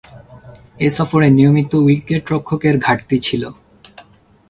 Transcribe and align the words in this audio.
এ 0.79 0.87
সফরে 0.89 1.27
নিয়মিত 1.29 1.71
উইকেট-রক্ষকের 1.75 2.75
ঘাটতি 2.79 3.17
ছিল। 3.19 3.43